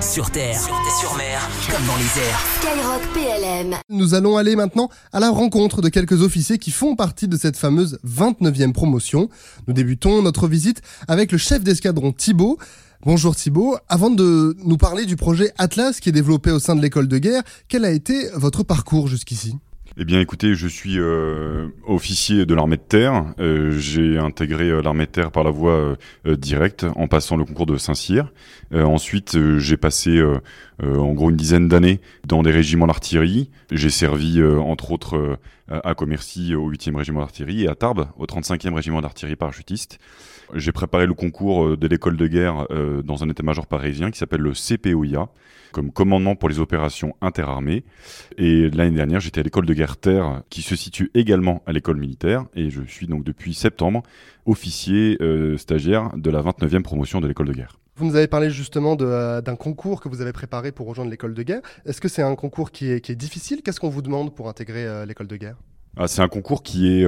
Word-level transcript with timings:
Sur 0.00 0.30
terre, 0.30 0.60
sur, 0.60 1.16
mer, 1.16 1.48
comme 1.70 1.86
dans 1.86 1.96
les 1.96 2.20
airs. 2.20 2.40
Skyrock 2.60 3.02
PLM. 3.14 3.76
Nous 3.88 4.14
allons 4.14 4.36
aller 4.36 4.54
maintenant 4.54 4.90
à 5.12 5.20
la 5.20 5.30
rencontre 5.30 5.80
de 5.80 5.88
quelques 5.88 6.22
officiers 6.22 6.58
qui 6.58 6.70
font 6.70 6.96
partie 6.96 7.28
de 7.28 7.36
cette 7.36 7.56
fameuse 7.56 7.98
29e 8.06 8.72
promotion. 8.72 9.28
Nous 9.66 9.74
débutons 9.74 10.22
notre 10.22 10.48
visite 10.48 10.82
avec 11.08 11.32
le 11.32 11.38
chef 11.38 11.62
d'escadron 11.62 12.12
Thibaut. 12.12 12.58
Bonjour 13.04 13.34
Thibaut. 13.34 13.76
Avant 13.88 14.10
de 14.10 14.56
nous 14.64 14.76
parler 14.76 15.06
du 15.06 15.16
projet 15.16 15.52
Atlas 15.58 16.00
qui 16.00 16.10
est 16.10 16.12
développé 16.12 16.50
au 16.50 16.58
sein 16.58 16.76
de 16.76 16.82
l'école 16.82 17.08
de 17.08 17.18
guerre, 17.18 17.42
quel 17.68 17.84
a 17.84 17.90
été 17.90 18.28
votre 18.34 18.62
parcours 18.62 19.08
jusqu'ici? 19.08 19.56
Eh 19.98 20.04
bien, 20.04 20.20
écoutez, 20.20 20.54
je 20.54 20.68
suis 20.68 20.98
euh, 20.98 21.68
officier 21.86 22.44
de 22.44 22.54
l'armée 22.54 22.76
de 22.76 22.82
terre. 22.82 23.24
Euh, 23.38 23.70
j'ai 23.78 24.18
intégré 24.18 24.64
euh, 24.64 24.82
l'armée 24.82 25.06
de 25.06 25.10
terre 25.10 25.30
par 25.30 25.42
la 25.42 25.50
voie 25.50 25.96
directe 26.26 26.84
en 26.96 27.08
passant 27.08 27.36
le 27.36 27.44
concours 27.44 27.66
de 27.66 27.76
Saint-Cyr. 27.76 28.32
ensuite, 28.74 29.38
j'ai 29.58 29.76
passé 29.76 30.22
en 30.82 31.12
gros 31.14 31.30
une 31.30 31.36
dizaine 31.36 31.68
d'années 31.68 32.00
dans 32.26 32.42
des 32.42 32.50
régiments 32.50 32.86
d'artillerie. 32.86 33.50
J'ai 33.70 33.90
servi 33.90 34.42
entre 34.42 34.92
autres 34.92 35.38
à 35.68 35.94
Commercy 35.94 36.54
au 36.54 36.70
8e 36.70 36.96
régiment 36.96 37.20
d'artillerie 37.20 37.64
et 37.64 37.68
à 37.68 37.74
Tarbes 37.74 38.08
au 38.18 38.26
35e 38.26 38.74
régiment 38.74 39.00
d'artillerie 39.00 39.36
parachutiste. 39.36 39.98
J'ai 40.54 40.72
préparé 40.72 41.06
le 41.06 41.14
concours 41.14 41.76
de 41.76 41.86
l'école 41.88 42.16
de 42.16 42.26
guerre 42.26 42.66
dans 43.04 43.24
un 43.24 43.28
état-major 43.28 43.66
parisien 43.66 44.10
qui 44.10 44.18
s'appelle 44.18 44.42
le 44.42 44.52
CPOIA 44.52 45.28
comme 45.76 45.92
commandement 45.92 46.36
pour 46.36 46.48
les 46.48 46.58
opérations 46.58 47.14
interarmées. 47.20 47.84
Et 48.38 48.70
l'année 48.70 48.96
dernière, 48.96 49.20
j'étais 49.20 49.40
à 49.40 49.42
l'école 49.42 49.66
de 49.66 49.74
guerre 49.74 49.98
terre 49.98 50.42
qui 50.48 50.62
se 50.62 50.74
situe 50.74 51.10
également 51.12 51.62
à 51.66 51.72
l'école 51.72 51.98
militaire. 51.98 52.46
Et 52.54 52.70
je 52.70 52.80
suis 52.86 53.06
donc 53.06 53.24
depuis 53.24 53.52
septembre 53.52 54.02
officier 54.46 55.18
euh, 55.20 55.58
stagiaire 55.58 56.16
de 56.16 56.30
la 56.30 56.40
29e 56.40 56.80
promotion 56.80 57.20
de 57.20 57.28
l'école 57.28 57.48
de 57.48 57.52
guerre. 57.52 57.78
Vous 57.96 58.04
nous 58.04 58.16
avez 58.16 58.26
parlé 58.26 58.50
justement 58.50 58.94
euh, 59.00 59.40
d'un 59.40 59.56
concours 59.56 60.02
que 60.02 60.08
vous 60.10 60.20
avez 60.20 60.32
préparé 60.32 60.70
pour 60.70 60.86
rejoindre 60.86 61.10
l'école 61.10 61.32
de 61.32 61.42
guerre. 61.42 61.62
Est-ce 61.86 62.00
que 62.00 62.08
c'est 62.08 62.22
un 62.22 62.34
concours 62.34 62.70
qui 62.70 62.90
est, 62.90 63.00
qui 63.00 63.10
est 63.10 63.16
difficile? 63.16 63.62
Qu'est-ce 63.64 63.80
qu'on 63.80 63.88
vous 63.88 64.02
demande 64.02 64.34
pour 64.34 64.50
intégrer 64.50 64.84
euh, 64.84 65.06
l'école 65.06 65.28
de 65.28 65.36
guerre? 65.36 65.56
Ah, 65.96 66.06
c'est 66.06 66.20
un 66.20 66.28
concours 66.28 66.62
qui 66.62 66.88
est, 66.88 67.06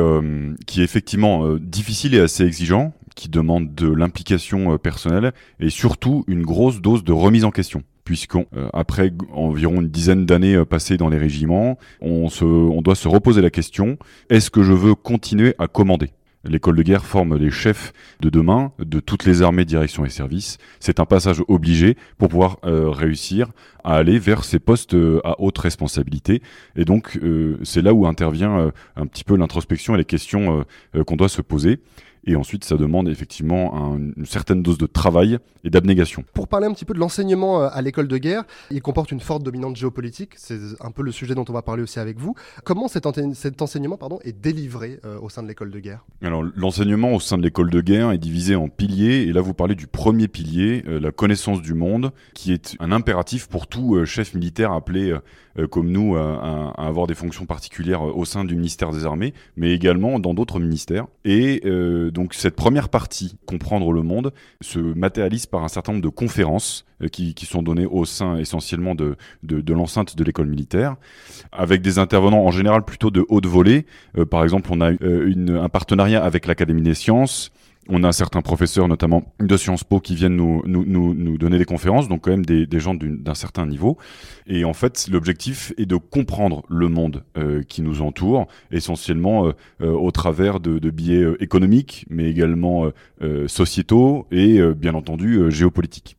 qui 0.67 0.81
est 0.81 0.85
effectivement 0.85 1.57
difficile 1.57 2.15
et 2.15 2.21
assez 2.21 2.43
exigeant, 2.43 2.95
qui 3.15 3.29
demande 3.29 3.75
de 3.75 3.87
l'implication 3.87 4.79
personnelle 4.79 5.33
et 5.61 5.69
surtout 5.69 6.25
une 6.27 6.43
grosse 6.43 6.81
dose 6.81 7.05
de 7.05 7.13
remise 7.13 7.45
en 7.45 7.51
question. 7.51 7.83
Puisqu'après 8.05 9.09
euh, 9.09 9.35
environ 9.35 9.83
une 9.83 9.89
dizaine 9.89 10.25
d'années 10.25 10.55
euh, 10.55 10.65
passées 10.65 10.97
dans 10.97 11.11
les 11.11 11.19
régiments, 11.19 11.77
on, 12.01 12.31
se, 12.31 12.47
on 12.47 12.81
doit 12.81 12.95
se 12.95 13.07
reposer 13.07 13.43
la 13.43 13.51
question, 13.51 13.99
est-ce 14.31 14.51
que 14.51 14.63
je 14.63 14.73
veux 14.73 14.95
continuer 14.95 15.55
à 15.59 15.69
commander? 15.69 16.09
L'école 16.45 16.77
de 16.77 16.83
guerre 16.83 17.05
forme 17.05 17.37
les 17.37 17.51
chefs 17.51 17.93
de 18.21 18.31
demain 18.31 18.73
de 18.79 19.01
toutes 19.01 19.25
les 19.25 19.43
armées, 19.43 19.65
directions 19.65 20.05
et 20.05 20.09
services. 20.09 20.59
C'est 20.81 21.01
un 21.01 21.05
passage 21.05 21.43
obligé 21.49 21.97
pour 22.17 22.29
pouvoir 22.29 22.59
euh, 22.65 22.91
réussir 22.91 23.49
à 23.85 23.97
aller 23.97 24.19
vers 24.19 24.45
ces 24.45 24.59
postes 24.59 24.95
à 25.25 25.41
haute 25.41 25.59
responsabilité. 25.59 26.43
Et 26.77 26.85
donc, 26.85 27.19
c'est 27.63 27.81
là 27.81 27.95
où 27.95 28.07
intervient 28.07 28.71
un 28.97 29.07
petit 29.07 29.25
peu 29.25 29.37
l'introspection 29.37 29.95
et 29.95 29.99
les 29.99 30.05
questions 30.05 30.65
qu'on 31.07 31.17
doit 31.17 31.29
se 31.29 31.41
poser. 31.41 31.81
Et 32.29 32.37
ensuite, 32.37 32.63
ça 32.65 32.77
demande 32.77 33.09
effectivement 33.09 33.97
une 33.97 34.27
certaine 34.27 34.63
dose 34.63 34.77
de 34.77 34.85
travail 34.85 35.39
et 35.65 35.71
d'abnégation. 35.71 36.25
Pour 36.35 36.47
parler 36.47 36.67
un 36.67 36.73
petit 36.73 36.85
peu 36.85 36.95
de 36.95 36.99
l'enseignement 36.99 37.63
euh, 37.63 37.69
à 37.73 37.81
l'école 37.83 38.07
de 38.07 38.19
guerre, 38.19 38.45
il 38.71 38.83
comporte 38.83 39.11
une 39.13 39.21
forte 39.21 39.43
dominante 39.43 39.77
géopolitique. 39.77 40.33
C'est 40.37 40.59
un 40.81 40.91
peu 40.91 41.03
le 41.03 41.11
sujet 41.11 41.35
dont 41.35 41.47
on 41.49 41.53
va 41.53 41.63
parler 41.63 41.83
aussi 41.83 41.99
avec 41.99 42.19
vous. 42.19 42.35
Comment 42.65 42.87
cet, 42.87 43.07
enseignement 43.07 43.97
pardon, 43.97 44.19
est 44.25 44.39
délivré 44.39 45.01
euh, 45.07 45.19
au 45.21 45.31
sein 45.31 45.43
de 45.43 45.49
l'école 45.49 45.71
de 45.71 45.81
guerre? 45.81 46.05
Alors, 46.23 46.45
l'enseignement 46.55 47.15
au 47.15 47.21
sein 47.21 47.39
de 47.39 47.43
l'école 47.43 47.71
de 47.71 47.81
guerre 47.81 48.13
est 48.13 48.19
divisé 48.19 48.57
en 48.57 48.69
piliers. 48.69 49.23
Et 49.23 49.33
là, 49.33 49.41
vous 49.41 49.55
parlez 49.55 49.75
du 49.75 49.87
premier 49.87 50.29
pilier, 50.29 50.85
euh, 50.87 51.01
la 51.01 51.13
connaissance 51.13 51.63
du 51.63 51.73
monde, 51.73 52.13
qui 52.35 52.53
est 52.53 52.77
un 52.79 52.93
impératif 52.93 53.49
pour 53.49 53.69
tout 53.69 54.05
chef 54.05 54.35
militaire 54.35 54.73
appelé 54.73 55.17
comme 55.71 55.91
nous 55.91 56.17
à, 56.17 56.73
avoir 56.77 57.07
des 57.07 57.15
fonctions 57.15 57.47
particulières 57.47 58.03
au 58.03 58.25
sein 58.25 58.45
du 58.45 58.55
ministère 58.55 58.93
des 58.93 59.05
Armées, 59.05 59.35
mais 59.57 59.73
également 59.73 60.19
dans 60.19 60.35
d'autres 60.35 60.61
ministères. 60.61 61.07
Et 61.25 61.61
donc 62.11 62.18
cette 62.33 62.57
première 62.57 62.89
partie, 62.89 63.37
comprendre 63.47 63.93
le 63.93 64.03
monde, 64.03 64.33
se 64.61 64.79
matérialise 64.79 65.47
par 65.47 65.65
un 65.65 65.69
certain 65.69 65.93
nombre 65.93 66.05
de 66.05 66.09
conférences 66.09 66.85
euh, 67.03 67.09
qui, 67.09 67.35
sont 67.47 67.63
données 67.63 67.87
au 67.87 68.05
sein 68.05 68.37
essentiellement 68.37 68.95
de, 68.95 69.17
de, 69.43 69.73
l'enceinte 69.73 70.17
de 70.17 70.25
l'école 70.25 70.49
militaire, 70.49 70.97
avec 71.53 71.83
des 71.83 71.99
intervenants 71.99 72.45
en 72.45 72.51
général 72.51 72.85
plutôt 72.85 73.11
de 73.11 73.25
haute 73.29 73.47
volée. 73.47 73.87
Euh, 74.17 74.25
par 74.25 74.43
exemple, 74.43 74.71
on 74.73 74.81
a 74.81 74.93
euh, 74.93 75.63
un 75.63 75.69
partenariat 75.69 76.23
avec 76.23 76.47
l'Académie 76.47 76.83
des 76.83 76.95
sciences, 76.95 77.51
on 77.89 78.05
a 78.05 78.13
certains 78.13 78.43
professeurs, 78.43 78.87
notamment 78.87 79.33
de 79.41 79.57
Sciences 79.57 79.85
Po, 79.85 80.01
qui 80.01 80.15
viennent 80.15 80.37
nous, 80.37 80.63
nous, 80.67 80.85
nous, 80.85 81.39
donner 81.39 81.59
des 81.59 81.65
conférences, 81.65 82.09
donc 82.09 82.23
quand 82.23 82.31
même 82.31 82.45
des, 82.45 82.67
des 82.67 82.81
gens 82.81 82.95
d'un 82.95 83.35
certain 83.35 83.67
niveau. 83.67 83.97
Et 84.47 84.65
en 84.65 84.75
fait, 84.75 85.09
l'objectif 85.11 85.73
est 85.79 85.87
de 85.87 85.97
comprendre 85.97 86.65
le 86.69 86.89
monde 86.89 87.25
euh, 87.37 87.63
qui 87.63 87.83
nous 87.83 88.03
entoure, 88.03 88.47
essentiellement 88.71 89.47
euh, 89.47 89.53
euh, 89.81 89.93
au 89.93 90.11
travers 90.11 90.61
de, 90.61 90.79
de 90.79 90.91
biais 90.91 91.25
économiques, 91.41 92.05
mais 92.11 92.29
également 92.31 92.91
sociétaux 93.47 94.27
et 94.31 94.61
bien 94.75 94.95
entendu 94.95 95.51
géopolitiques. 95.51 96.17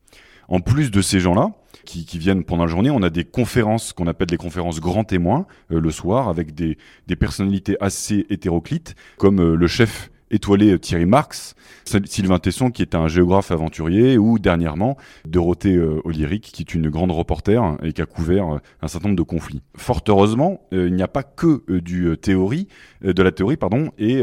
En 0.48 0.60
plus 0.60 0.90
de 0.90 1.00
ces 1.00 1.20
gens-là, 1.20 1.52
qui, 1.84 2.04
qui, 2.04 2.18
viennent 2.18 2.44
pendant 2.44 2.64
la 2.64 2.70
journée. 2.70 2.90
On 2.90 3.02
a 3.02 3.10
des 3.10 3.24
conférences 3.24 3.92
qu'on 3.92 4.06
appelle 4.06 4.26
des 4.26 4.36
conférences 4.36 4.80
grands 4.80 5.04
témoins 5.04 5.46
le 5.70 5.90
soir 5.90 6.28
avec 6.28 6.54
des, 6.54 6.76
des 7.06 7.16
personnalités 7.16 7.76
assez 7.80 8.26
hétéroclites 8.28 8.94
comme 9.16 9.54
le 9.54 9.66
chef 9.66 10.09
étoilé 10.30 10.78
Thierry 10.78 11.06
Marx, 11.06 11.54
Sylvain 11.84 12.38
Tesson 12.38 12.70
qui 12.70 12.82
est 12.82 12.94
un 12.94 13.08
géographe 13.08 13.50
aventurier, 13.50 14.18
ou 14.18 14.38
dernièrement 14.38 14.96
Dorothée 15.26 15.76
euh, 15.76 16.00
qui 16.42 16.62
est 16.62 16.74
une 16.74 16.88
grande 16.88 17.10
reporter 17.10 17.76
et 17.82 17.92
qui 17.92 18.02
a 18.02 18.06
couvert 18.06 18.54
euh, 18.54 18.58
un 18.82 18.88
certain 18.88 19.08
nombre 19.08 19.18
de 19.18 19.22
conflits. 19.22 19.62
Fort 19.76 20.02
heureusement, 20.08 20.60
euh, 20.72 20.88
il 20.88 20.94
n'y 20.94 21.02
a 21.02 21.08
pas 21.08 21.22
que 21.22 21.62
euh, 21.68 21.80
du 21.80 22.16
théorie, 22.20 22.68
de 23.02 23.22
la 23.22 23.32
théorie 23.32 23.56
pardon, 23.56 23.90
et, 23.98 24.22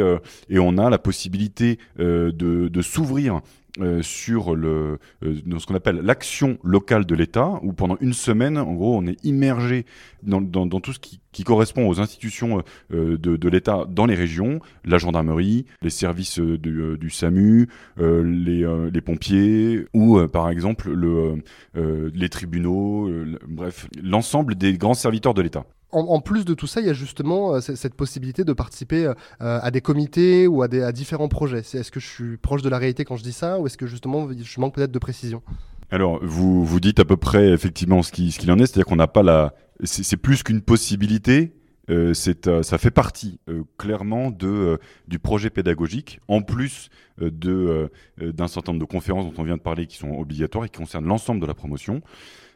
et 0.50 0.60
on 0.60 0.78
a 0.78 0.90
la 0.90 0.98
possibilité 0.98 1.80
de, 1.98 2.32
de 2.32 2.82
s'ouvrir 2.82 3.42
euh, 3.80 4.02
sur 4.02 4.56
le, 4.56 5.00
euh, 5.24 5.36
ce 5.60 5.66
qu'on 5.66 5.76
appelle 5.76 5.98
l'action 5.98 6.58
locale 6.64 7.06
de 7.06 7.16
l'État, 7.16 7.60
où 7.62 7.74
pendant 7.74 7.98
une 8.02 8.14
semaine, 8.14 8.58
en 8.58 8.74
gros, 8.74 8.98
on 8.98 9.06
est 9.06 9.24
immergé 9.24 9.86
dans, 10.24 10.42
tout 10.80 10.94
ce 10.94 11.00
qui, 11.00 11.20
correspond 11.44 11.88
aux 11.88 12.00
institutions 12.00 12.64
euh, 12.92 13.18
de, 13.18 13.50
l'État 13.50 13.86
dans 13.88 14.08
les 14.08 14.16
régions, 14.16 14.60
la 14.86 14.98
gendarmerie, 14.98 15.66
les 15.84 15.92
services 15.92 16.40
du, 16.40 16.98
du 16.98 17.10
SAMU, 17.12 17.68
les, 17.98 19.02
pompiers, 19.06 19.86
ou 19.94 20.20
par 20.28 20.50
exemple 20.50 20.92
le, 20.92 21.44
les 21.76 22.30
tribunaux, 22.30 23.10
bref, 23.48 23.88
l'ensemble 24.02 24.56
des 24.56 24.78
grands 24.78 24.96
serviteurs 24.96 25.36
de 25.36 25.44
l'État 25.44 25.66
en, 25.98 26.22
plus 26.22 26.46
de 26.46 26.54
tout 26.54 26.68
ça, 26.68 26.82
il 26.82 26.88
y 26.88 26.90
a 26.90 26.94
justement 26.94 27.56
euh, 27.56 27.60
cette 27.60 27.96
possibilité 27.96 28.44
de 28.44 28.54
participer 28.54 29.06
euh, 29.06 29.14
à 29.40 29.72
des 29.72 29.82
comités 29.82 30.48
ou 30.48 30.62
à, 30.62 30.68
différents 30.92 31.28
projets. 31.28 31.60
Est-ce 31.60 31.92
que 31.92 32.00
je 32.00 32.08
suis 32.08 32.38
proche 32.38 32.62
de 32.62 32.70
la 32.70 32.78
réalité 32.78 33.06
quand 33.06 33.16
je 33.16 33.24
dis 33.24 33.34
ça 33.34 33.60
ou 33.60 33.68
est-ce 33.68 33.78
que 33.78 33.88
justement 33.88 34.28
je 34.32 34.60
manque 34.60 34.76
peut-être 34.76 34.92
de 34.92 35.00
précision? 35.00 35.42
Alors, 35.90 36.20
vous, 36.22 36.66
vous 36.66 36.80
dites 36.80 37.00
à 37.00 37.06
peu 37.06 37.18
près 37.18 37.50
effectivement 37.50 38.04
ce 38.04 38.12
qu'il 38.12 38.52
en 38.52 38.58
est, 38.60 38.66
c'est-à-dire 38.66 38.86
qu'on 38.86 38.98
n'a 38.98 39.08
pas 39.08 39.24
la. 39.24 39.54
C'est 39.84 40.18
plus 40.18 40.44
qu'une 40.44 40.62
possibilité, 40.62 41.54
euh, 41.90 42.14
euh, 42.48 42.64
ça 42.64 42.78
fait 42.78 42.92
partie 42.92 43.40
clairement 43.78 44.32
de, 44.32 44.80
du 45.08 45.20
projet 45.20 45.50
pédagogique, 45.50 46.20
en 46.28 46.42
plus 46.42 46.90
d'un 47.20 48.48
certain 48.48 48.74
nombre 48.74 48.86
de 48.86 48.92
conférences 48.92 49.26
dont 49.26 49.42
on 49.42 49.46
vient 49.46 49.58
de 49.58 49.62
parler 49.62 49.88
qui 49.88 49.98
sont 49.98 50.12
obligatoires 50.12 50.66
et 50.66 50.70
qui 50.70 50.78
concernent 50.78 51.08
l'ensemble 51.08 51.40
de 51.40 51.46
la 51.46 51.54
promotion. 51.54 52.02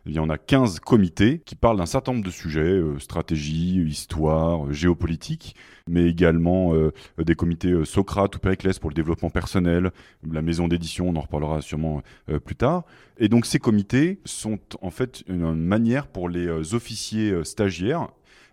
Il 0.05 0.13
y 0.13 0.19
en 0.19 0.29
a 0.29 0.37
15 0.37 0.79
comités 0.79 1.41
qui 1.45 1.55
parlent 1.55 1.77
d'un 1.77 1.85
certain 1.85 2.13
nombre 2.13 2.25
de 2.25 2.31
sujets, 2.31 2.81
stratégie, 2.97 3.83
histoire, 3.83 4.71
géopolitique, 4.73 5.55
mais 5.87 6.07
également 6.07 6.73
des 7.17 7.35
comités 7.35 7.85
Socrate 7.85 8.35
ou 8.35 8.39
Périclès 8.39 8.79
pour 8.79 8.89
le 8.89 8.95
développement 8.95 9.29
personnel, 9.29 9.91
la 10.29 10.41
maison 10.41 10.67
d'édition, 10.67 11.09
on 11.09 11.15
en 11.15 11.21
reparlera 11.21 11.61
sûrement 11.61 12.01
plus 12.45 12.55
tard. 12.55 12.83
Et 13.19 13.29
donc 13.29 13.45
ces 13.45 13.59
comités 13.59 14.19
sont 14.25 14.59
en 14.81 14.89
fait 14.89 15.23
une 15.27 15.53
manière 15.53 16.07
pour 16.07 16.29
les 16.29 16.73
officiers 16.73 17.43
stagiaires 17.43 18.07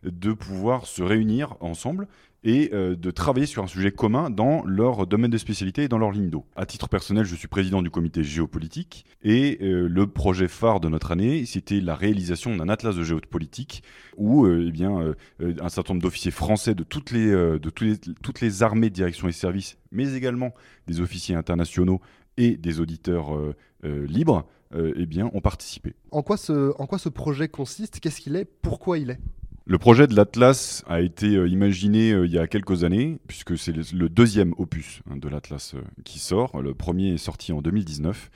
de 0.04 0.32
pouvoir 0.32 0.86
se 0.86 1.02
réunir 1.02 1.56
ensemble 1.60 2.06
et 2.44 2.70
euh, 2.72 2.94
de 2.96 3.10
travailler 3.10 3.46
sur 3.46 3.62
un 3.62 3.66
sujet 3.66 3.90
commun 3.90 4.30
dans 4.30 4.64
leur 4.64 5.06
domaine 5.06 5.30
de 5.30 5.38
spécialité 5.38 5.84
et 5.84 5.88
dans 5.88 5.98
leur 5.98 6.12
ligne 6.12 6.30
d'eau. 6.30 6.44
À 6.56 6.66
titre 6.66 6.88
personnel, 6.88 7.24
je 7.24 7.34
suis 7.34 7.48
président 7.48 7.82
du 7.82 7.90
comité 7.90 8.22
géopolitique 8.22 9.04
et 9.22 9.58
euh, 9.60 9.88
le 9.88 10.06
projet 10.06 10.48
phare 10.48 10.80
de 10.80 10.88
notre 10.88 11.10
année, 11.10 11.44
c'était 11.46 11.80
la 11.80 11.94
réalisation 11.94 12.56
d'un 12.56 12.68
atlas 12.68 12.94
de 12.94 13.02
géopolitique 13.02 13.82
où 14.16 14.46
euh, 14.46 14.66
eh 14.68 14.72
bien, 14.72 15.14
un 15.40 15.68
certain 15.68 15.94
nombre 15.94 16.02
d'officiers 16.02 16.30
français 16.30 16.74
de, 16.74 16.82
toutes 16.82 17.10
les, 17.10 17.30
de 17.30 17.58
toutes 17.68 18.40
les 18.40 18.62
armées, 18.62 18.90
directions 18.90 19.28
et 19.28 19.32
services, 19.32 19.78
mais 19.92 20.14
également 20.14 20.54
des 20.86 21.00
officiers 21.00 21.34
internationaux 21.34 22.00
et 22.36 22.56
des 22.56 22.80
auditeurs 22.80 23.36
libres, 23.84 24.46
eh 24.74 25.06
bien, 25.06 25.30
ont 25.32 25.40
participé. 25.40 25.94
En 26.10 26.22
quoi 26.22 26.36
ce, 26.36 26.72
en 26.80 26.86
quoi 26.86 26.98
ce 26.98 27.08
projet 27.08 27.48
consiste? 27.48 28.00
Qu'est-ce 28.00 28.20
qu'il 28.20 28.36
est? 28.36 28.44
Pourquoi 28.44 28.98
il 28.98 29.10
est? 29.10 29.20
Le 29.68 29.76
projet 29.76 30.06
de 30.06 30.16
l'Atlas 30.16 30.82
a 30.88 31.02
été 31.02 31.36
euh, 31.36 31.46
imaginé 31.46 32.12
euh, 32.12 32.24
il 32.24 32.32
y 32.32 32.38
a 32.38 32.46
quelques 32.46 32.84
années, 32.84 33.18
puisque 33.26 33.58
c'est 33.58 33.76
le, 33.92 34.08
deuxième 34.08 34.54
opus 34.56 35.02
hein, 35.10 35.18
de 35.18 35.28
l'Atlas 35.28 35.74
euh, 35.74 35.82
qui 36.04 36.18
sort. 36.18 36.62
Le 36.62 36.72
premier 36.72 37.12
est 37.12 37.18
sorti 37.18 37.52
en 37.52 37.60
2019. 37.60 38.30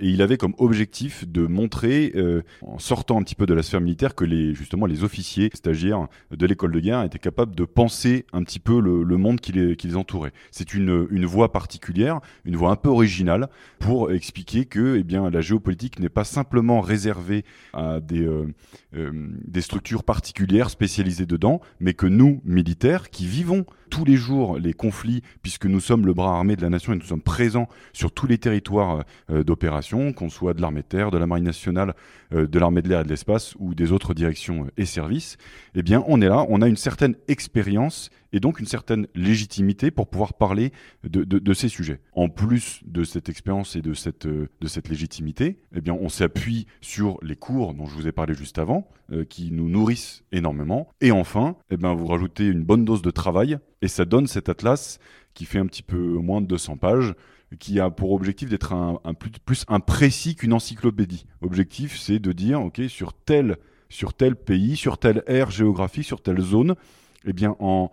Et 0.00 0.08
il 0.08 0.22
avait 0.22 0.36
comme 0.36 0.54
objectif 0.58 1.28
de 1.28 1.46
montrer, 1.46 2.12
euh, 2.16 2.42
en 2.62 2.78
sortant 2.78 3.18
un 3.18 3.22
petit 3.22 3.34
peu 3.34 3.46
de 3.46 3.54
la 3.54 3.62
sphère 3.62 3.80
militaire, 3.80 4.14
que 4.14 4.24
les, 4.24 4.54
justement 4.54 4.86
les 4.86 5.04
officiers 5.04 5.50
stagiaires 5.54 6.08
de 6.30 6.46
l'école 6.46 6.72
de 6.72 6.80
guerre 6.80 7.02
étaient 7.02 7.18
capables 7.18 7.54
de 7.54 7.64
penser 7.64 8.24
un 8.32 8.42
petit 8.42 8.60
peu 8.60 8.80
le, 8.80 9.16
monde 9.16 9.40
qui 9.40 9.52
les, 9.52 9.76
qui 9.76 9.94
entourait. 9.94 10.32
C'est 10.50 10.74
une, 10.74 11.06
une 11.10 11.26
voie 11.26 11.52
particulière, 11.52 12.20
une 12.44 12.56
voie 12.56 12.70
un 12.70 12.76
peu 12.76 12.88
originale 12.88 13.48
pour 13.78 14.10
expliquer 14.10 14.64
que 14.64 14.96
eh 14.96 15.02
bien, 15.02 15.30
la 15.30 15.40
géopolitique 15.40 16.00
n'est 16.00 16.08
pas 16.08 16.24
simplement 16.24 16.80
réservée 16.80 17.44
à 17.72 18.00
des, 18.00 18.26
euh, 18.26 18.46
euh, 18.96 19.10
des 19.46 19.60
structures 19.60 20.04
particulières 20.04 20.70
spécialisées 20.70 21.26
dedans, 21.26 21.60
mais 21.78 21.94
que 21.94 22.06
nous, 22.06 22.40
militaires, 22.44 23.10
qui 23.10 23.26
vivons 23.26 23.66
tous 23.90 24.04
les 24.04 24.16
jours 24.16 24.58
les 24.58 24.72
conflits, 24.72 25.22
puisque 25.42 25.66
nous 25.66 25.80
sommes 25.80 26.06
le 26.06 26.14
bras 26.14 26.36
armé 26.36 26.56
de 26.56 26.62
la 26.62 26.70
nation 26.70 26.92
et 26.92 26.96
nous 26.96 27.02
sommes 27.02 27.20
présents 27.20 27.68
sur 27.92 28.12
tous 28.12 28.26
les 28.26 28.38
territoires 28.38 29.04
euh, 29.30 29.42
d'opération, 29.42 30.12
qu'on 30.12 30.30
soit 30.30 30.54
de 30.54 30.62
l'armée 30.62 30.82
de 30.82 30.86
terre, 30.86 31.10
de 31.10 31.18
la 31.18 31.26
marine 31.26 31.44
nationale, 31.44 31.94
euh, 32.32 32.46
de 32.46 32.58
l'armée 32.58 32.80
de 32.82 32.88
l'air 32.88 33.00
et 33.00 33.04
de 33.04 33.08
l'espace 33.08 33.54
ou 33.58 33.74
des 33.74 33.92
autres 33.92 34.14
directions 34.14 34.64
euh, 34.64 34.70
et 34.76 34.86
services, 34.86 35.36
eh 35.74 35.82
bien 35.82 36.02
on 36.06 36.22
est 36.22 36.28
là, 36.28 36.46
on 36.48 36.62
a 36.62 36.68
une 36.68 36.76
certaine 36.76 37.16
expérience 37.28 38.10
et 38.32 38.40
donc 38.40 38.60
une 38.60 38.66
certaine 38.66 39.06
légitimité 39.14 39.90
pour 39.90 40.08
pouvoir 40.08 40.34
parler 40.34 40.72
de, 41.04 41.54
ces 41.54 41.68
sujets. 41.68 42.00
En 42.12 42.28
plus 42.28 42.80
de 42.84 43.04
cette 43.04 43.28
expérience 43.28 43.76
et 43.76 43.82
de 43.82 43.94
cette, 43.94 44.26
euh, 44.26 44.48
de 44.60 44.68
cette 44.68 44.88
légitimité, 44.88 45.58
eh 45.74 45.80
bien 45.80 45.94
on 45.94 46.08
s'appuie 46.08 46.66
sur 46.80 47.18
les 47.22 47.36
cours 47.36 47.74
dont 47.74 47.86
je 47.86 47.94
vous 47.94 48.06
ai 48.06 48.12
parlé 48.12 48.34
juste 48.34 48.58
avant, 48.58 48.88
euh, 49.12 49.24
qui 49.24 49.50
nous 49.50 49.68
nourrissent 49.68 50.22
énormément. 50.32 50.88
Et 51.00 51.10
enfin, 51.10 51.56
eh 51.70 51.76
bien 51.76 51.92
vous 51.94 52.06
rajoutez 52.06 52.46
une 52.46 52.62
bonne 52.62 52.84
dose 52.84 53.02
de 53.02 53.10
travail 53.10 53.58
et 53.82 53.88
ça 53.88 54.04
donne 54.04 54.26
cet 54.26 54.48
atlas 54.48 54.98
qui 55.34 55.44
fait 55.44 55.58
un 55.58 55.66
petit 55.66 55.82
peu 55.82 55.98
moins 55.98 56.40
de 56.40 56.46
200 56.46 56.76
pages 56.76 57.14
qui 57.58 57.80
a 57.80 57.90
pour 57.90 58.12
objectif 58.12 58.48
d'être 58.48 58.72
un, 58.72 59.00
un 59.04 59.14
plus, 59.14 59.30
plus 59.44 59.64
imprécis 59.68 60.36
qu'une 60.36 60.52
encyclopédie. 60.52 61.26
Objectif, 61.40 61.98
c'est 61.98 62.20
de 62.20 62.32
dire, 62.32 62.60
ok, 62.62 62.82
sur 62.88 63.12
tel, 63.12 63.56
sur 63.88 64.14
tel 64.14 64.36
pays, 64.36 64.76
sur 64.76 64.98
telle 64.98 65.24
aire 65.26 65.50
géographique, 65.50 66.04
sur 66.04 66.22
telle 66.22 66.40
zone, 66.40 66.76
eh 67.24 67.32
bien, 67.32 67.56
en, 67.58 67.90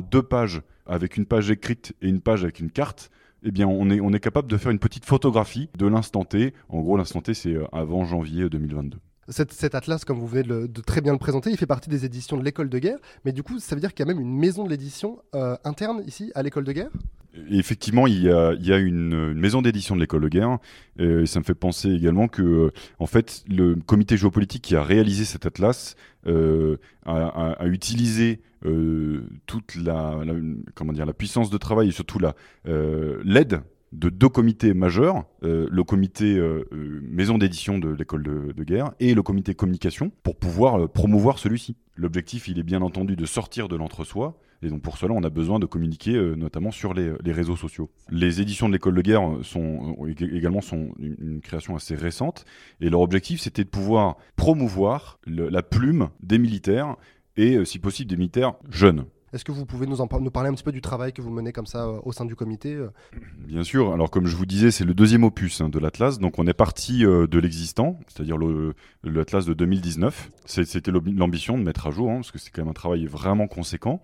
deux 0.00 0.22
pages, 0.22 0.62
avec 0.86 1.16
une 1.16 1.26
page 1.26 1.50
écrite 1.50 1.94
et 2.02 2.08
une 2.08 2.20
page 2.20 2.44
avec 2.44 2.60
une 2.60 2.70
carte, 2.70 3.10
eh 3.42 3.50
bien, 3.50 3.66
on 3.66 4.12
est, 4.12 4.20
capable 4.20 4.48
de 4.48 4.56
faire 4.56 4.72
une 4.72 4.78
petite 4.78 5.04
photographie 5.04 5.68
de 5.76 5.86
l'instant 5.86 6.24
T. 6.24 6.54
En 6.68 6.80
gros, 6.80 6.96
l'instant 6.96 7.20
T, 7.20 7.34
c'est 7.34 7.56
avant 7.72 8.04
janvier 8.04 8.48
2022. 8.48 8.98
Cet, 9.28 9.74
atlas, 9.74 10.04
comme 10.04 10.18
vous 10.18 10.26
venez 10.26 10.44
de, 10.44 10.80
très 10.80 11.00
bien 11.00 11.12
le 11.12 11.18
présenter, 11.18 11.50
il 11.50 11.56
fait 11.56 11.66
partie 11.66 11.90
des 11.90 12.04
éditions 12.04 12.36
de 12.36 12.44
l'école 12.44 12.68
de 12.68 12.78
guerre. 12.78 12.98
Mais 13.24 13.32
du 13.32 13.42
coup, 13.42 13.58
ça 13.58 13.74
veut 13.74 13.80
dire 13.80 13.92
qu'il 13.92 14.06
y 14.06 14.08
a 14.08 14.12
même 14.12 14.22
une 14.22 14.36
maison 14.36 14.64
de 14.64 14.70
l'édition 14.70 15.18
euh, 15.34 15.56
interne 15.64 16.02
ici 16.06 16.30
à 16.34 16.42
l'école 16.42 16.64
de 16.64 16.72
guerre? 16.72 16.90
Effectivement, 17.50 18.06
il 18.06 18.22
y 18.22 18.30
a, 18.30 18.78
une, 18.78 19.34
maison 19.34 19.62
d'édition 19.62 19.94
de 19.94 20.00
l'école 20.00 20.22
de 20.22 20.28
guerre. 20.28 20.58
Et 20.98 21.26
ça 21.26 21.40
me 21.40 21.44
fait 21.44 21.54
penser 21.54 21.90
également 21.90 22.28
que, 22.28 22.72
en 22.98 23.06
fait, 23.06 23.44
le 23.48 23.74
comité 23.74 24.16
géopolitique 24.16 24.62
qui 24.62 24.76
a 24.76 24.82
réalisé 24.82 25.24
cet 25.24 25.46
atlas 25.46 25.96
euh, 26.26 26.76
a, 27.04 27.66
utilisé 27.66 28.40
euh, 28.64 29.22
toute 29.46 29.76
la, 29.76 30.18
la, 30.24 31.12
puissance 31.12 31.50
de 31.50 31.58
travail 31.58 31.88
et 31.88 31.92
surtout 31.92 32.18
la 32.18 32.34
euh, 32.66 33.20
l'aide 33.24 33.60
de 33.92 34.08
deux 34.08 34.28
comités 34.28 34.74
majeurs, 34.74 35.24
euh, 35.42 35.68
le 35.70 35.84
comité 35.84 36.36
euh, 36.36 36.64
maison 37.02 37.38
d'édition 37.38 37.78
de 37.78 37.88
l'école 37.88 38.22
de, 38.22 38.64
guerre 38.64 38.92
et 39.00 39.14
le 39.14 39.22
comité 39.22 39.54
communication, 39.54 40.10
pour 40.22 40.36
pouvoir 40.36 40.82
euh, 40.82 40.88
promouvoir 40.88 41.38
celui-ci. 41.38 41.76
L'objectif, 41.94 42.48
il 42.48 42.58
est 42.58 42.64
bien 42.64 42.82
entendu 42.82 43.16
de 43.16 43.24
sortir 43.26 43.68
de 43.68 43.76
l'entre-soi, 43.76 44.38
et 44.62 44.68
donc 44.68 44.82
pour 44.82 44.98
cela, 44.98 45.14
on 45.14 45.22
a 45.22 45.30
besoin 45.30 45.58
de 45.58 45.66
communiquer 45.66 46.14
euh, 46.14 46.34
notamment 46.34 46.72
sur 46.72 46.94
les, 46.94 47.12
réseaux 47.24 47.56
sociaux. 47.56 47.90
Les 48.10 48.40
éditions 48.40 48.68
de 48.68 48.72
l'école 48.72 48.94
de 48.94 49.02
guerre 49.02 49.22
sont 49.42 49.96
également 50.08 50.60
une, 50.98 51.40
création 51.40 51.76
assez 51.76 51.94
récente, 51.94 52.44
et 52.80 52.90
leur 52.90 53.00
objectif, 53.00 53.40
c'était 53.40 53.64
de 53.64 53.68
pouvoir 53.68 54.16
promouvoir 54.34 55.18
la 55.26 55.62
plume 55.62 56.08
des 56.20 56.38
militaires 56.38 56.96
et, 57.36 57.64
si 57.64 57.78
possible, 57.78 58.10
des 58.10 58.16
militaires 58.16 58.54
jeunes. 58.70 59.04
Est-ce 59.36 59.44
que 59.44 59.52
vous 59.52 59.66
pouvez 59.66 59.86
nous, 59.86 60.00
en, 60.00 60.06
parler 60.06 60.48
un 60.48 60.54
petit 60.54 60.64
peu 60.64 60.72
du 60.72 60.80
travail 60.80 61.12
que 61.12 61.20
vous 61.20 61.28
menez 61.28 61.52
comme 61.52 61.66
ça 61.66 61.84
euh, 61.84 62.00
au 62.04 62.12
sein 62.12 62.24
du 62.24 62.34
comité 62.34 62.72
euh 62.72 62.88
Bien 63.46 63.64
sûr. 63.64 63.92
Alors 63.92 64.10
comme 64.10 64.26
je 64.26 64.34
vous 64.34 64.46
disais, 64.46 64.70
c'est 64.70 64.84
le 64.84 64.94
deuxième 64.94 65.24
opus 65.24 65.60
hein, 65.60 65.68
de 65.68 65.78
l'Atlas. 65.78 66.18
Donc 66.18 66.38
on 66.38 66.46
est 66.46 66.54
parti 66.54 67.04
euh, 67.04 67.26
de 67.26 67.38
l'existant, 67.38 68.00
c'est-à-dire 68.08 68.38
l'Atlas 69.04 69.44
de 69.44 69.52
2019. 69.52 70.30
C'était 70.46 70.90
l'ambition 70.90 71.58
de 71.58 71.62
mettre 71.62 71.86
à 71.86 71.90
jour, 71.90 72.10
hein, 72.10 72.14
parce 72.14 72.30
que 72.30 72.38
c'est 72.38 72.48
quand 72.48 72.62
même 72.62 72.70
un 72.70 72.72
travail 72.72 73.04
vraiment 73.04 73.46
conséquent. 73.46 74.00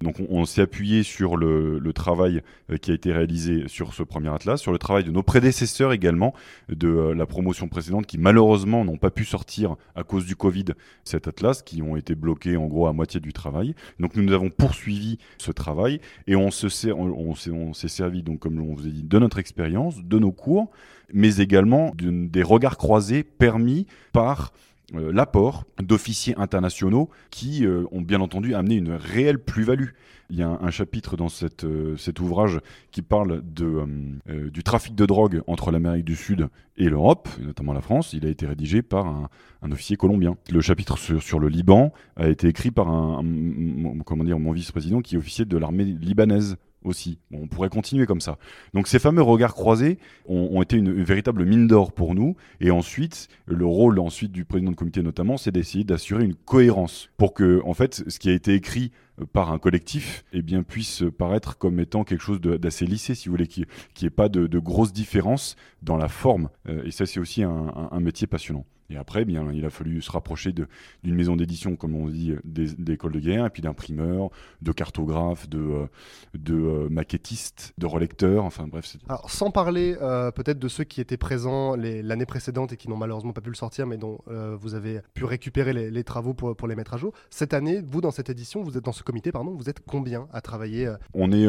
Donc 0.00 0.16
on, 0.30 0.46
s'est 0.46 0.62
appuyé 0.62 1.02
sur 1.02 1.36
le, 1.36 1.92
travail 1.92 2.40
qui 2.80 2.90
a 2.90 2.94
été 2.94 3.12
réalisé 3.12 3.64
sur 3.68 3.92
ce 3.92 4.02
premier 4.02 4.32
Atlas, 4.32 4.58
sur 4.58 4.72
le 4.72 4.78
travail 4.78 5.04
de 5.04 5.10
nos 5.10 5.22
prédécesseurs 5.22 5.92
également, 5.92 6.32
de 6.70 6.88
la 6.88 7.26
promotion 7.26 7.68
précédente, 7.68 8.06
qui 8.06 8.16
malheureusement 8.16 8.82
n'ont 8.86 8.96
pas 8.96 9.10
pu 9.10 9.26
sortir 9.26 9.76
à 9.94 10.02
cause 10.02 10.24
du 10.24 10.36
Covid 10.36 10.64
cet 11.04 11.28
Atlas, 11.28 11.60
qui 11.60 11.82
ont 11.82 11.96
été 11.96 12.14
bloqués 12.14 12.56
en 12.56 12.66
gros 12.66 12.86
à 12.86 12.94
moitié 12.94 13.20
du 13.20 13.34
travail. 13.34 13.74
Donc 13.98 14.16
nous, 14.16 14.22
nous 14.22 14.32
avons 14.32 14.48
poursuivi 14.70 15.18
ce 15.38 15.50
travail 15.50 16.00
et 16.28 16.36
on 16.36 16.52
se 16.52 16.68
sert, 16.68 16.96
on, 16.96 17.34
s'est 17.34 17.88
servi 17.88 18.22
donc 18.22 18.38
comme 18.38 18.60
on 18.60 18.74
vous 18.74 18.86
a 18.86 18.90
dit 18.90 19.02
de 19.02 19.18
notre 19.18 19.40
expérience, 19.40 19.96
de 20.04 20.18
nos 20.18 20.30
cours, 20.30 20.70
mais 21.12 21.38
également 21.38 21.92
des 21.98 22.42
regards 22.44 22.76
croisés 22.76 23.24
permis 23.24 23.86
par 24.12 24.52
l'apport 24.92 25.64
d'officiers 25.82 26.34
internationaux 26.36 27.10
qui 27.30 27.64
euh, 27.64 27.84
ont 27.92 28.00
bien 28.00 28.20
entendu 28.20 28.54
amené 28.54 28.76
une 28.76 28.92
réelle 28.92 29.38
plus-value. 29.38 29.90
Il 30.30 30.38
y 30.38 30.42
a 30.42 30.48
un, 30.48 30.70
chapitre 30.70 31.16
dans 31.16 31.26
euh, 31.64 31.96
cet 31.96 32.20
ouvrage 32.20 32.60
qui 32.92 33.02
parle 33.02 33.42
euh, 33.60 33.86
euh, 34.28 34.50
du 34.50 34.62
trafic 34.62 34.94
de 34.94 35.04
drogue 35.04 35.42
entre 35.48 35.72
l'Amérique 35.72 36.04
du 36.04 36.14
Sud 36.14 36.48
et 36.76 36.88
l'Europe, 36.88 37.28
notamment 37.40 37.72
la 37.72 37.80
France. 37.80 38.12
Il 38.12 38.24
a 38.24 38.28
été 38.28 38.46
rédigé 38.46 38.80
par 38.80 39.08
un, 39.08 39.72
officier 39.72 39.96
colombien. 39.96 40.36
Le 40.48 40.60
chapitre 40.60 40.96
sur, 40.98 41.20
sur, 41.20 41.40
le 41.40 41.48
Liban 41.48 41.92
a 42.14 42.28
été 42.28 42.46
écrit 42.46 42.70
par 42.70 42.88
un, 42.88 43.24
un 43.24 43.98
comment 44.04 44.22
dire, 44.22 44.38
mon 44.38 44.52
vice-président 44.52 45.00
qui 45.00 45.16
est 45.16 45.18
officier 45.18 45.44
de 45.44 45.56
l'armée 45.56 45.84
libanaise 45.84 46.56
aussi. 46.84 47.18
On 47.32 47.46
pourrait 47.46 47.68
continuer 47.68 48.06
comme 48.06 48.20
ça. 48.20 48.38
Donc 48.74 48.86
ces 48.86 48.98
fameux 48.98 49.22
regards 49.22 49.54
croisés 49.54 49.98
ont, 50.26 50.62
été 50.62 50.76
une, 50.76 51.02
véritable 51.02 51.44
mine 51.44 51.66
d'or 51.66 51.92
pour 51.92 52.14
nous. 52.14 52.36
Et 52.60 52.70
ensuite, 52.70 53.28
le 53.46 53.66
rôle 53.66 53.98
ensuite 53.98 54.32
du 54.32 54.44
président 54.44 54.70
de 54.70 54.76
comité 54.76 55.02
notamment, 55.02 55.36
c'est 55.36 55.52
d'essayer 55.52 55.84
d'assurer 55.84 56.24
une 56.24 56.34
cohérence 56.34 57.10
pour 57.16 57.34
que, 57.34 57.60
en 57.64 57.74
fait, 57.74 58.02
ce 58.08 58.18
qui 58.18 58.30
a 58.30 58.32
été 58.32 58.54
écrit 58.54 58.92
par 59.32 59.52
un 59.52 59.58
collectif, 59.58 60.24
eh 60.32 60.40
bien, 60.42 60.62
puisse 60.62 61.04
paraître 61.18 61.58
comme 61.58 61.78
étant 61.78 62.04
quelque 62.04 62.22
chose 62.22 62.40
d'assez 62.40 62.86
lissé, 62.86 63.14
si 63.14 63.28
vous 63.28 63.34
voulez, 63.34 63.46
qu'il 63.46 63.66
n'y 64.00 64.06
ait 64.06 64.10
pas 64.10 64.28
de, 64.28 64.58
grosses 64.58 64.92
différences 64.92 65.56
dans 65.82 65.96
la 65.96 66.08
forme. 66.08 66.48
Euh, 66.68 66.82
et 66.84 66.90
ça, 66.90 67.04
c'est 67.06 67.20
aussi 67.20 67.42
un 67.42 68.00
métier 68.00 68.26
passionnant. 68.26 68.64
Et 68.90 68.96
après, 68.96 69.24
bien, 69.24 69.52
il 69.52 69.64
a 69.64 69.70
fallu 69.70 70.02
se 70.02 70.10
rapprocher 70.10 70.52
d'une 70.52 71.14
maison 71.14 71.36
d'édition, 71.36 71.76
comme 71.76 71.94
on 71.94 72.08
dit, 72.08 72.34
d'écoles 72.44 73.12
de 73.12 73.20
guerre, 73.20 73.46
et 73.46 73.50
puis 73.50 73.62
d'imprimeurs, 73.62 74.30
de 74.62 74.72
cartographes, 74.72 75.48
de, 75.48 75.58
euh, 75.58 75.86
de 76.34 76.54
euh, 76.54 76.88
maquettistes, 76.88 77.72
de 77.78 77.86
relecteurs, 77.86 78.44
enfin 78.44 78.66
bref. 78.66 78.96
Alors, 79.08 79.30
sans 79.30 79.52
parler 79.52 79.96
euh, 80.02 80.32
peut-être 80.32 80.58
de 80.58 80.68
ceux 80.68 80.84
qui 80.84 81.00
étaient 81.00 81.16
présents 81.16 81.76
l'année 81.76 82.26
précédente 82.26 82.72
et 82.72 82.76
qui 82.76 82.88
n'ont 82.88 82.96
malheureusement 82.96 83.32
pas 83.32 83.40
pu 83.40 83.50
le 83.50 83.56
sortir, 83.56 83.86
mais 83.86 83.96
dont 83.96 84.18
euh, 84.28 84.56
vous 84.58 84.74
avez 84.74 85.00
pu 85.14 85.24
récupérer 85.24 85.72
les, 85.72 85.90
les, 85.90 86.04
travaux 86.04 86.34
pour, 86.34 86.56
pour 86.56 86.66
les 86.66 86.74
mettre 86.74 86.94
à 86.94 86.96
jour. 86.96 87.12
Cette 87.30 87.54
année, 87.54 87.80
vous, 87.86 88.00
dans 88.00 88.10
cette 88.10 88.28
édition, 88.28 88.62
vous 88.62 88.76
êtes 88.76 88.84
dans 88.84 88.92
ce 88.92 89.04
comité, 89.04 89.30
pardon, 89.30 89.52
vous 89.52 89.70
êtes 89.70 89.80
combien 89.86 90.26
à 90.32 90.40
travailler 90.40 90.86
euh? 90.86 90.96
On 91.14 91.30
est 91.30 91.46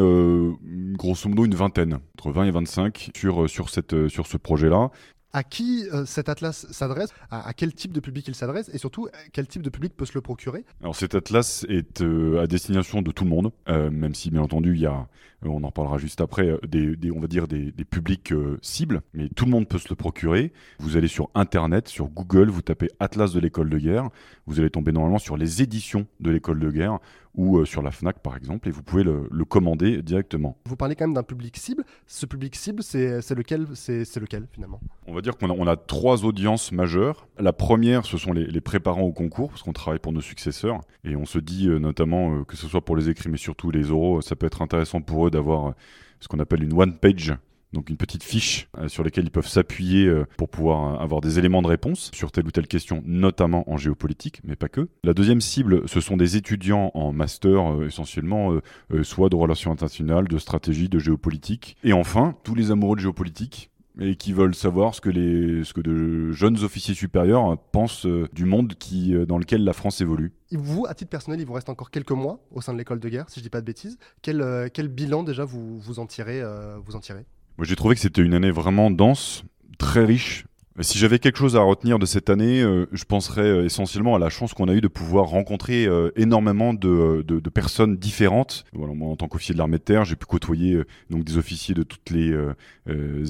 grosso 0.96 1.28
modo 1.28 1.46
une 1.46 1.56
vingtaine, 1.56 2.00
entre 2.18 2.32
20 2.32 2.46
et 2.46 2.52
25 2.52 3.12
sur, 3.16 3.50
sur, 3.50 3.70
cette, 3.70 4.08
sur 4.10 4.28
ce 4.28 4.38
projet-là 4.38 4.92
à 5.34 5.44
qui 5.44 5.88
euh, 5.94 6.06
cet 6.06 6.30
atlas 6.30 6.68
s'adresse, 6.72 7.10
à, 7.30 7.54
quel 7.54 7.74
type 7.74 7.94
de 7.94 8.00
public 8.00 8.28
il 8.28 8.36
s'adresse 8.36 8.70
et 8.74 8.78
surtout 8.78 9.08
quel 9.34 9.48
type 9.48 9.62
de 9.62 9.70
public 9.70 9.96
peut 9.96 10.06
se 10.06 10.14
le 10.14 10.22
procurer? 10.22 10.66
Alors 10.82 10.96
cet 10.96 11.16
atlas 11.16 11.66
est 11.70 12.02
euh, 12.02 12.42
à 12.42 12.48
destination 12.48 13.02
de 13.02 13.12
tout 13.12 13.24
le 13.24 13.30
monde, 13.30 13.52
euh, 13.70 13.90
même 13.90 14.16
si 14.16 14.30
bien 14.30 14.42
entendu 14.42 14.76
il 14.76 14.82
y 14.82 14.86
a, 14.86 15.08
on 15.50 15.64
en 15.64 15.68
reparlera 15.68 15.98
juste 15.98 16.22
après, 16.22 16.58
des, 16.68 16.96
des 16.96 17.12
on 17.12 17.20
va 17.20 17.28
dire 17.28 17.48
des, 17.48 17.72
des 17.72 17.86
publics 17.86 18.34
cibles, 18.62 19.02
mais 19.14 19.30
tout 19.30 19.46
le 19.46 19.52
monde 19.52 19.68
peut 19.68 19.80
se 19.80 19.90
le 19.90 19.96
procurer. 19.96 20.54
Vous 20.80 20.98
allez 20.98 21.08
sur 21.08 21.30
internet, 21.36 21.88
sur 21.88 22.08
Google, 22.10 22.50
vous 22.50 22.62
tapez 22.62 22.90
Atlas 23.00 23.34
de 23.34 23.40
l'école 23.40 23.70
de 23.70 23.78
guerre, 23.78 24.10
vous 24.46 24.60
allez 24.60 24.70
tomber 24.70 24.92
normalement 24.92 25.20
sur 25.20 25.38
les 25.38 25.62
éditions 25.62 26.06
de 26.20 26.32
l'école 26.32 26.60
de 26.60 26.70
guerre 26.70 27.00
ou 27.34 27.60
euh, 27.60 27.66
sur 27.66 27.82
la 27.82 27.92
FNAC 27.92 28.20
par 28.20 28.36
exemple, 28.36 28.68
et 28.68 28.72
vous 28.72 28.84
pouvez 28.84 29.04
le, 29.04 29.30
le 29.32 29.46
commander 29.46 30.02
directement. 30.02 30.58
Vous 30.66 30.76
parlez 30.76 30.96
quand 30.96 31.06
même 31.06 31.14
d'un 31.14 31.24
public 31.24 31.56
cible. 31.56 31.86
Ce 32.06 32.26
public 32.26 32.54
cible, 32.58 32.84
c'est 32.84 33.22
lequel, 33.34 33.68
c'est 33.74 34.20
lequel 34.20 34.48
finalement? 34.52 34.82
On 35.08 35.14
va 35.14 35.22
dire 35.22 35.38
qu'on 35.38 35.50
a, 35.50 35.54
on 35.54 35.66
a 35.66 35.78
trois 35.78 36.26
audiences 36.26 36.74
majeures. 36.74 37.30
La 37.40 37.54
première, 37.54 38.06
ce 38.06 38.18
sont 38.18 38.34
les, 38.34 38.46
les 38.46 38.60
préparants 38.60 39.04
au 39.04 39.14
concours, 39.14 39.50
parce 39.50 39.64
qu'on 39.64 39.72
travaille 39.72 40.00
pour 40.00 40.12
nos 40.12 40.20
successeurs, 40.20 40.82
et 41.06 41.16
on 41.16 41.26
se 41.26 41.40
dit 41.40 41.70
euh, 41.70 41.80
notamment 41.80 42.36
euh, 42.36 42.44
que 42.44 42.58
ce 42.58 42.68
soit 42.68 42.84
pour 42.84 42.98
les 42.98 43.10
écrits, 43.10 43.30
mais 43.30 43.38
surtout 43.38 43.72
les 43.72 43.92
oraux, 43.92 44.20
ça 44.20 44.36
peut 44.36 44.46
être 44.46 44.62
intéressant 44.62 45.00
pour 45.00 45.26
eux 45.26 45.31
d'avoir 45.32 45.70
euh, 45.70 45.72
ce 46.20 46.28
qu'on 46.28 46.40
appelle 46.40 46.64
une 46.64 46.74
one 46.74 46.98
page 46.98 47.34
donc 47.74 47.90
une 47.90 47.96
petite 47.96 48.24
fiche 48.24 48.68
euh, 48.78 48.90
sur 48.90 49.02
laquelle 49.02 49.24
ils 49.24 49.32
peuvent 49.32 49.48
s'appuyer 49.48 50.06
euh, 50.06 50.26
pour 50.36 50.50
pouvoir 50.50 51.02
avoir 51.02 51.22
des 51.22 51.40
éléments 51.40 51.62
de 51.62 51.68
réponse 51.68 52.12
sur 52.14 52.30
telle 52.30 52.46
ou 52.46 52.52
telle 52.52 52.68
question, 52.68 53.02
notamment 53.06 53.72
en 53.72 53.78
géopolitique, 53.78 54.42
mais 54.44 54.58
pas 54.58 54.68
que. 54.68 54.90
La 55.06 55.14
deuxième 55.14 55.40
cible, 55.40 55.88
ce 55.88 56.02
sont 56.02 56.18
des 56.18 56.36
étudiants 56.36 56.92
en 56.94 57.14
master 57.14 57.82
essentiellement, 57.84 58.60
soit 59.04 59.30
de 59.30 59.38
relations 59.38 59.72
internationales, 59.72 60.28
de 60.28 60.38
stratégie, 60.38 60.90
de 60.90 61.00
géopolitique. 61.00 61.78
Et 61.86 61.94
enfin, 61.94 62.36
tous 62.44 62.56
les 62.56 62.72
amoureux 62.72 62.98
de 62.98 63.02
géopolitique 63.02 63.71
et 64.00 64.16
qui 64.16 64.34
veulent 64.34 64.56
savoir 64.56 64.96
ce 64.96 65.02
que, 65.02 65.10
les, 65.10 65.64
ce 65.64 65.74
que 65.74 65.82
de 65.82 66.32
jeunes 66.32 66.64
officiers 66.64 66.94
supérieurs 66.94 67.58
pensent 67.72 68.06
euh, 68.06 68.28
du 68.34 68.46
monde 68.46 68.76
qui, 68.76 69.14
euh, 69.14 69.26
dans 69.26 69.38
lequel 69.38 69.64
la 69.64 69.74
France 69.74 70.02
évolue. 70.02 70.32
Et 70.52 70.58
vous, 70.58 70.86
à 70.88 70.94
titre 70.94 71.10
personnel, 71.10 71.40
il 71.40 71.46
vous 71.46 71.54
reste 71.54 71.70
encore 71.70 71.92
quelques 71.92 72.12
mois 72.12 72.40
au 72.52 72.62
sein 72.62 72.74
de 72.74 72.78
l'école 72.78 73.00
de 73.00 73.10
guerre, 73.10 73.30
si 73.30 73.40
je 73.40 73.44
dis 73.44 73.50
pas 73.50 73.62
de 73.62 73.66
bêtises. 73.66 73.98
Quel, 74.22 74.42
euh, 74.42 74.70
quel 74.74 74.88
bilan 74.88 75.24
déjà 75.24 75.46
vous, 75.46 75.80
vous 75.80 76.00
en 76.00 76.06
tirez, 76.06 76.42
euh, 76.42 76.78
vous 76.84 76.96
en 76.96 77.00
tirez? 77.00 77.26
Moi, 77.58 77.66
j'ai 77.66 77.76
trouvé 77.76 77.96
que 77.96 78.02
c'était 78.02 78.22
une 78.22 78.34
année 78.34 78.52
vraiment 78.52 78.92
dense, 78.92 79.44
très 79.78 80.06
riche. 80.06 80.46
Si 80.80 80.98
j'avais 80.98 81.20
quelque 81.20 81.38
chose 81.38 81.58
à 81.58 81.62
retenir 81.62 82.00
de 82.00 82.06
cette 82.06 82.30
année, 82.30 82.62
euh, 82.62 82.88
je 82.94 83.04
penserais 83.04 83.42
euh, 83.42 83.66
essentiellement 83.66 84.16
à 84.16 84.20
la 84.20 84.30
chance 84.30 84.54
qu'on 84.54 84.70
a 84.70 84.74
eu 84.74 84.80
de 84.80 84.88
pouvoir 84.88 85.26
rencontrer 85.26 85.86
euh, 85.86 86.12
énormément 86.16 86.74
de, 86.74 87.24
personnes 87.54 87.98
différentes. 87.98 88.64
Moi, 88.72 89.10
en 89.10 89.18
tant 89.18 89.28
qu'officier 89.28 89.54
de 89.54 89.58
l'armée 89.58 89.80
de 89.80 89.84
terre, 89.84 90.06
j'ai 90.06 90.16
pu 90.16 90.26
côtoyer 90.26 90.82
donc 91.10 91.26
des 91.26 91.38
officiers 91.38 91.76
de 91.76 91.84
toutes 91.84 92.10
les 92.10 92.34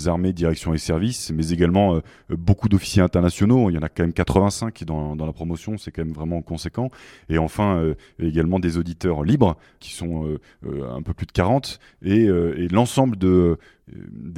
armées, 0.07 0.31
directions 0.31 0.75
et 0.75 0.77
services, 0.77 1.31
mais 1.33 1.49
également 1.49 1.99
beaucoup 2.29 2.69
d'officiers 2.69 3.01
internationaux. 3.01 3.71
Il 3.71 3.73
y 3.73 3.77
en 3.79 3.81
a 3.81 3.89
quand 3.89 4.03
même 4.03 4.13
85 4.13 4.83
dans, 4.83 5.15
la 5.15 5.33
promotion, 5.33 5.79
c'est 5.79 5.91
quand 5.91 6.05
même 6.05 6.13
vraiment 6.13 6.43
conséquent. 6.43 6.91
Et 7.29 7.39
enfin, 7.39 7.93
également 8.19 8.59
des 8.59 8.77
auditeurs 8.77 9.23
libres, 9.23 9.57
qui 9.79 9.93
sont 9.93 10.37
un 10.63 11.01
peu 11.01 11.15
plus 11.15 11.25
de 11.25 11.31
40, 11.31 11.79
et, 12.03 12.27
l'ensemble 12.71 13.17
de 13.17 13.57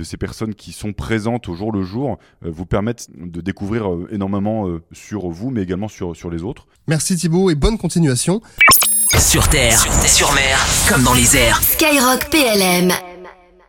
ces 0.03 0.17
personnes 0.17 0.55
qui 0.55 0.71
sont 0.71 0.93
présentes 0.93 1.49
au 1.49 1.55
jour 1.55 1.73
le 1.73 1.83
jour 1.83 2.17
vous 2.41 2.65
permettent 2.65 2.92
de 3.15 3.41
découvrir 3.41 3.91
euh, 3.91 4.07
énormément 4.11 4.67
euh, 4.67 4.81
sur 4.91 5.29
vous, 5.29 5.49
mais 5.49 5.61
également 5.61 5.87
sur, 5.87 6.15
sur 6.15 6.29
les 6.29 6.43
autres. 6.43 6.67
Merci 6.87 7.15
Thibaut 7.15 7.49
et 7.49 7.55
bonne 7.55 7.77
continuation. 7.77 8.41
Sur 9.19 9.47
terre, 9.47 9.79
sur 10.07 10.33
mer, 10.33 10.59
comme 10.89 11.03
dans 11.03 11.13
les 11.13 11.37
airs. 11.37 11.61
Skyrock 11.61 12.29
PLM 12.29 12.91